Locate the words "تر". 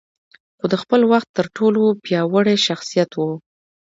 1.37-1.45